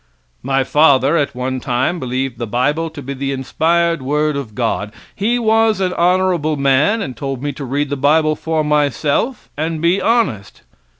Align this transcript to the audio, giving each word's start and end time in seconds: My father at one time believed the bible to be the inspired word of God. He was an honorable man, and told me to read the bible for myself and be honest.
My 0.41 0.63
father 0.63 1.15
at 1.15 1.35
one 1.35 1.59
time 1.59 1.99
believed 1.99 2.39
the 2.39 2.47
bible 2.47 2.89
to 2.89 3.03
be 3.03 3.13
the 3.13 3.31
inspired 3.31 4.01
word 4.01 4.35
of 4.35 4.55
God. 4.55 4.91
He 5.15 5.37
was 5.37 5.79
an 5.79 5.93
honorable 5.93 6.57
man, 6.57 7.03
and 7.03 7.15
told 7.15 7.43
me 7.43 7.51
to 7.53 7.63
read 7.65 7.91
the 7.91 7.95
bible 7.95 8.35
for 8.35 8.63
myself 8.63 9.51
and 9.55 9.79
be 9.79 10.01
honest. 10.01 10.63